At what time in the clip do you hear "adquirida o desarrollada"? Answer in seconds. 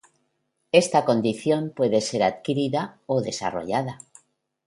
2.23-3.99